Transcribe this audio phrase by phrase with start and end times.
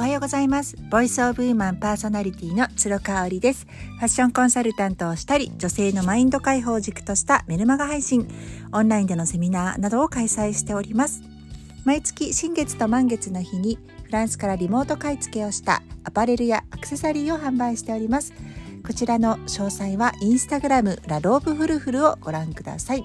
[0.00, 0.78] おはようございます。
[0.90, 3.66] ボイスオブウーマンパーソナリティの鶴香織です。
[3.66, 8.26] ファッションコンサルタントをしたり女性のマインド解放を軸としたメルマガ配信
[8.72, 11.20] オンラインでのセミナーなどを開催しております。
[11.84, 18.32] 毎月新月と満月の日にフランスからリモート買い付けをしたアパレルやアクセサリーを販売しております。
[18.86, 23.04] こちらの詳細はインスタグラムラローブフルフルをご覧ください。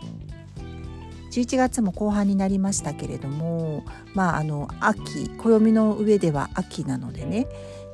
[1.35, 7.47] 11月も後半になりましたけれどもまああの秋暦の上では秋なのでね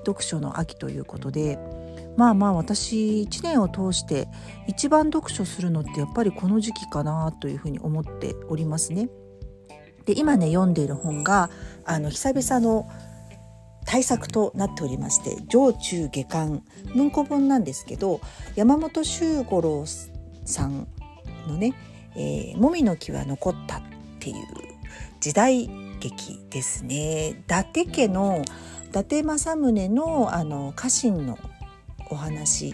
[0.06, 1.58] 読書の秋ということで
[2.18, 4.28] まあまあ私1年を通して
[4.68, 9.10] 一番読書するのってやっぱりこの時期かなというふうに思っておりますね。
[10.06, 11.50] で今ね読んでいる本が
[11.86, 12.90] あの久々の
[13.86, 16.64] 対策となっておりまして上中下巻
[16.96, 18.22] 文庫本なんですけど
[18.56, 19.86] 山本周五郎
[20.46, 20.88] さん
[21.48, 21.74] のね
[22.16, 23.82] えー、もみの木は残ったっ
[24.20, 24.36] ていう
[25.20, 25.70] 時代
[26.00, 27.30] 劇ですね。
[27.30, 28.44] 伊達家の
[28.90, 31.38] 伊達政宗のあの家臣の
[32.10, 32.74] お話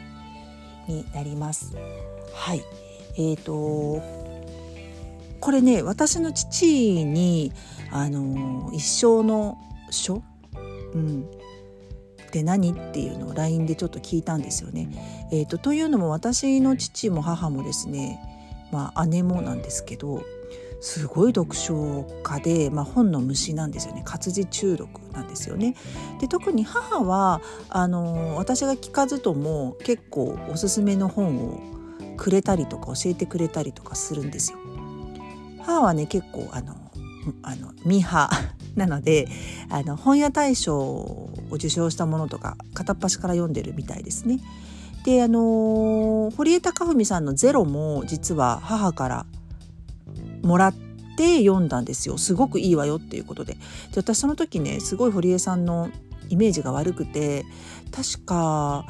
[0.88, 1.76] になります。
[2.34, 2.64] はい。
[3.16, 4.02] えーと
[5.39, 7.54] これね私の父に
[7.92, 9.58] あの一生の
[9.92, 10.23] 書、
[10.94, 11.30] うん、
[12.31, 14.89] で何っていうのを LINE でちょっと聞いたんですよね。
[15.31, 18.20] えーとというのも私の父も母もですね
[18.72, 20.23] まあ、姉もなんですけど
[20.80, 25.76] すごい読書家で、まあ、本の虫なんですよね活字中毒なんですよね。
[26.20, 31.60] で特に母はあの私が聞かずとも結構おすすめの本を
[32.16, 34.60] くれたりとか教えてくれたりとかするんですよ。
[35.62, 36.76] 母はね結構あの
[37.42, 39.28] あのミーハー なので
[39.70, 44.40] あの本屋大賞を受賞したものとか片っ端から読んでるみたいですね。
[45.08, 49.25] であの堀江貴文さんの「ゼロも実は母から
[50.44, 50.75] もらっ
[51.16, 53.59] て読んだんですよすごくいいわよっていうことでで
[53.95, 55.89] 私その時ねすごい堀江さんの
[56.27, 57.45] イメージが悪くて
[57.89, 58.86] 確か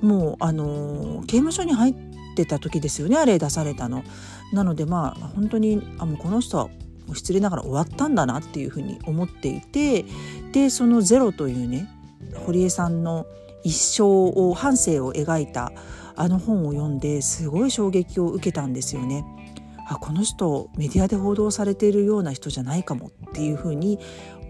[0.00, 1.94] もうあの刑務所に入っ
[2.34, 4.02] てた時ですよねあれ出されたの。
[4.54, 6.70] なのでまあ本当にあもうこの人は
[7.12, 10.06] 失礼ながら終わったんだなっていうふうに思っていて
[10.52, 11.90] でその「ゼロというね
[12.46, 13.26] 堀江さんの
[13.62, 15.72] 一生を半生を描いた
[16.16, 19.24] あの本を読んですごい衝撃を受けたんですよね。
[19.88, 23.98] あこの人メディアで報道されているような人じゃないかもっていうふうに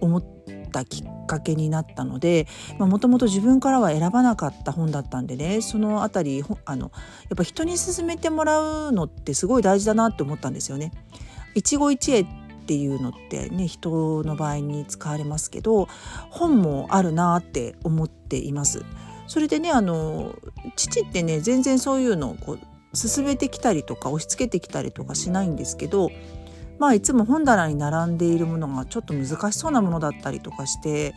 [0.02, 0.24] 思っ
[0.70, 2.46] たきっかけになったので
[2.78, 6.92] もともと自分からは選ばなかった本だったんでねその辺りあの
[7.30, 10.92] やっぱ人に勧めてもらうのってすごい大事だなって思ったんですよね。
[11.54, 12.26] 一期一会
[12.70, 15.88] っていうのってね人の場合に使われますけど
[16.30, 18.84] 本もあるなって思っています。
[19.26, 20.36] それでねあの
[20.76, 26.12] 父ってね全然そういうのをこう進めてきたりとか押し付けてきたりとかしないんですけど
[26.78, 31.14] まあいつも本棚に並んでいるものがちょっと難しそうなものだったりとかして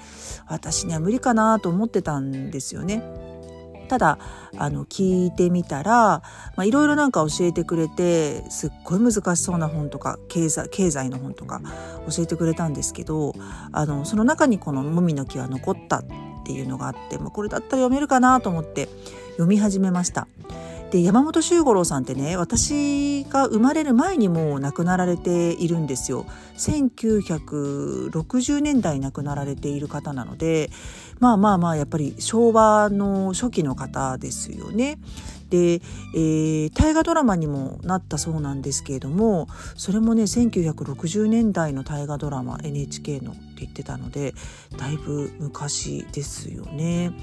[0.47, 3.03] 私には無理かなと思ってたんですよね。
[3.93, 4.17] ただ
[4.57, 6.23] あの聞いてみたら
[6.63, 11.61] いろいろなんか教えてくれてすっごい難しそうな本とか経済経済の本とか
[12.09, 13.35] 教えてくれたんですけど
[13.71, 16.03] あのその中にこの「もみの木は残った」っ
[16.43, 18.89] ていうのがあって、まあ、これだったら読めるかなと思って
[19.33, 20.27] 読み始めました。
[20.93, 26.27] で山本周五郎さんってね私が生まれる前にもう亡くなられているんですよ
[26.59, 30.69] 1960年代亡くなられている方なので
[31.19, 34.99] まあまあまあやっぱり昭和の初期の方ですよね。
[35.49, 35.81] で、
[36.15, 44.35] えー、大河ドラマにもなったそうなんですけれどもそれもね1960年代の大河ドラマ NHK のって言ってたので
[44.77, 47.13] だいぶ昔ですよね。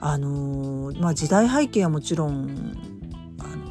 [0.00, 2.76] あのまあ、時代背景はもちろん
[3.38, 3.66] あの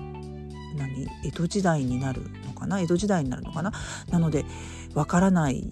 [0.77, 1.07] 何？
[1.25, 2.79] 江戸時代になるのかな？
[2.79, 3.71] 江戸時代になるのかな？
[4.11, 4.45] なので
[4.93, 5.71] わからない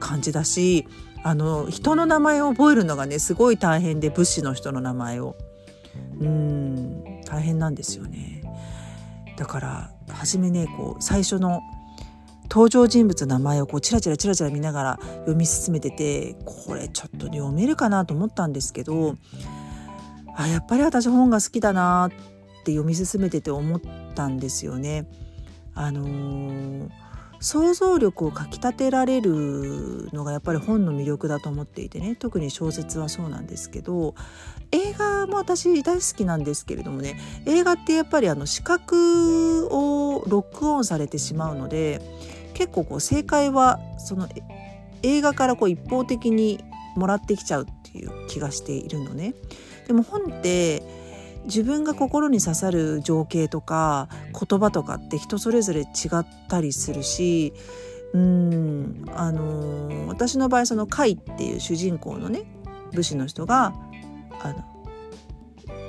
[0.00, 0.86] 感じだし
[1.22, 5.36] あの人の名前を覚えるのがねすごい大変で武士の人の名前を。
[6.20, 8.42] うん大変なんですよね。
[9.36, 11.60] だから初めねこう最初の
[12.52, 19.16] 登場人物の名前をこうチラチラチラチラ見ながら読み進めててこれちょっと読めるかなと思ったんですけど
[20.36, 22.10] あやっぱり私本が好きだなっ
[22.64, 23.80] て読み進めてて思っ
[24.14, 25.06] たんですよね。
[25.74, 26.90] あのー、
[27.40, 34.14] 想像力をかきたてられるのがやっぱり本の魅力だと思っていてね特に小説はそうなんですけど
[34.70, 42.02] 映画も私大好きなんですけれどもね映画ってやっぱりあの視覚をロックオンされてしまうので
[42.62, 44.28] 結構こう正解はその
[45.02, 46.64] 映画からこう一方的に
[46.94, 49.34] もらってきちゃうっていう気がしているのね。
[49.88, 50.84] でも本って
[51.46, 54.08] 自分が心に刺さる情景とか
[54.48, 55.84] 言葉とかって人それぞれ違
[56.18, 57.52] ったりするし
[58.14, 62.44] うんあのー、私の場合その甲斐っていう主人公のね
[62.92, 63.74] 武士の人が
[64.40, 64.64] あの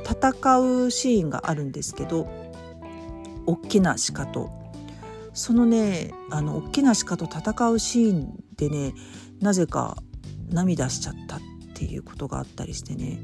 [0.10, 2.28] 戦うシーンがあるんですけど
[3.46, 4.63] 大きな鹿と
[5.34, 8.94] そのねあの大きな鹿と戦うシーンでね
[9.42, 9.98] なぜか
[10.50, 11.40] 涙しちゃったっ
[11.76, 13.20] ていうことがあったりしてね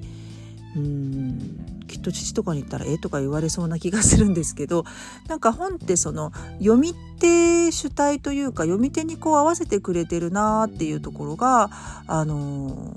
[0.76, 4.86] うんきっと父とかに言ったら「えとか言われそうな気がするんですけど
[5.28, 11.70] なんか本ってその読み手主体というか読み手にこう合わせてくれてるなっていうところが
[12.08, 12.94] あの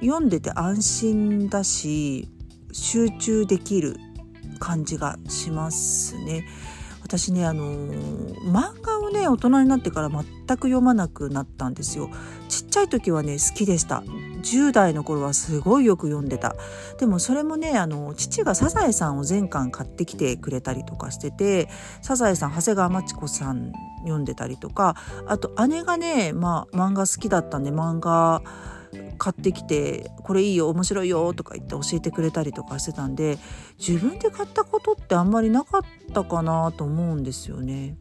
[0.00, 2.28] ー、読んでて安心だし
[2.72, 3.96] 集中できる
[4.60, 6.44] 感じがしますね。
[7.08, 7.64] 私ねあの、
[8.52, 12.10] 漫画をね大人になってから全く読まなくなったんですよ。
[12.50, 14.02] ちっちゃい時はね好きでした。
[14.42, 16.54] 10代の頃はすごいよく読んでた。
[16.98, 21.70] でもそれもねあの父がサザエさんを全巻買ってきてくれたりとかしてて
[22.02, 23.72] サザエさん長谷川町子さん
[24.02, 24.94] 読んでたりとか
[25.26, 28.42] あと姉がねまあ漫画好きだったんで漫画
[29.18, 33.38] 買ってきてこれいいよ面白いよとか言って教えてくれたりとかしてたんで
[33.78, 35.82] 自分で買ったことってあんまりなかっ
[36.12, 37.96] たかなと思うんですよね。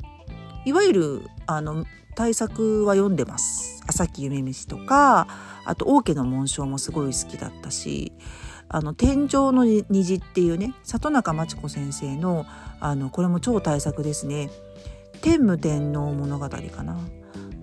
[0.66, 1.86] いわゆるあの
[2.16, 3.84] 対策は読んでます。
[3.88, 5.28] 朝木夢飯とか
[5.66, 8.12] あと王家の紋章もすごい好きだったし
[8.70, 12.46] あの天井の虹っていうね里中真知子先生の
[12.80, 14.50] あのこれも超大作ですね。
[15.22, 17.00] 天武天皇物語かな。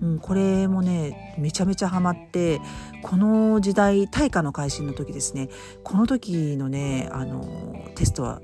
[0.01, 2.59] うん、これもねめちゃめちゃハマって
[3.01, 5.49] この時代大化の改新の時ですね。
[5.83, 7.45] この時のねあの
[7.95, 8.41] テストは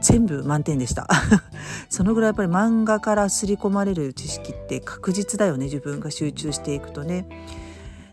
[0.00, 1.08] 全部満点でした。
[1.88, 7.26] そのぐらいやっぱり漫画から刷り込まれる知識って確実だよね自分が集中していくとね。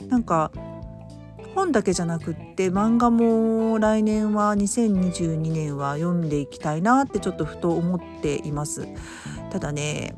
[0.07, 0.51] なんか
[1.55, 8.87] 本だけじゃなくって漫画も来年は2022年は読んでいきたいなってちょっとふと思っています。
[9.51, 10.15] ただね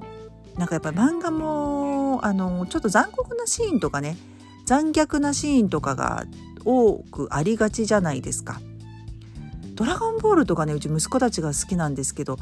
[0.57, 4.17] なんかやっぱり漫画もあのちょっと残酷なシーンとかね
[4.65, 6.25] 残虐なシーンとかが
[6.65, 8.61] 多くありがちじゃないですか。
[9.75, 12.37] ドラゴンボールとかねうち息子たちが好きなんですけど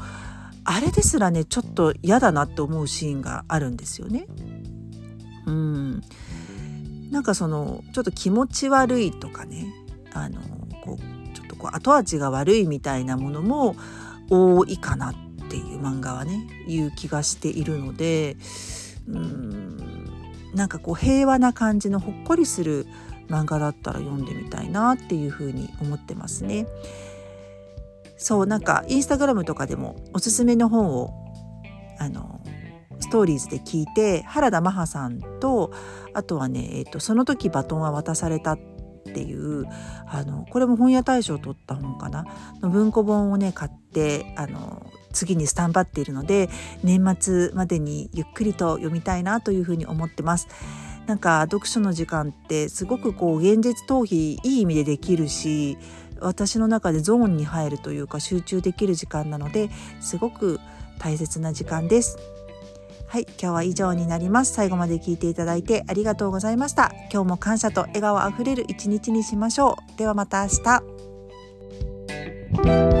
[0.64, 4.26] あれですらねちょっと嫌だなって思うシーンがあるんですよね。
[5.46, 6.02] うん
[7.10, 9.72] なんかそのちょっと気持ち悪いとかね
[10.12, 10.40] あの
[10.84, 13.76] こうちょっとこう後味が悪いみたいなものも
[14.30, 15.14] 多いかなっ
[15.52, 18.38] っていう漫画はねいう気がしているので
[19.08, 19.76] うん
[20.54, 22.86] なんかこう平和な感じのほっこりする
[23.28, 26.66] 漫画だったら読んでみたいなっていうふうに思ってますね。
[28.18, 31.10] そうなんかインスタグラムとかでもおすすめの本を
[31.98, 32.40] あの
[33.00, 35.72] ストーリーズで聞いて原田マハさんと
[36.14, 38.58] あとはね、えーと、その時バトンは渡されたっ
[39.12, 39.64] ていう
[40.06, 42.26] あのこれも本屋大賞を取った本かな？
[42.60, 46.48] の文庫本をね買ってあの次にスタンバっているので
[46.82, 50.48] 年末までにゆっくりと読みたいなというふうに思ってます。
[51.06, 55.76] なんか読書の時間ってすごくこう現実逃避いい意味でできるし
[56.20, 59.70] 私の中でゾーンに入るというか集中できる時間なので
[60.00, 60.60] すごく
[60.98, 62.18] 大切な時間です。
[63.08, 64.54] はい、今日は以上になります。
[64.54, 66.92] 最後まで聞いていただいてありがとうございました。
[67.12, 69.98] 今日も感謝と笑顔あふれる一日にしましょう。
[69.98, 70.48] ではまた明
[72.64, 72.91] 日。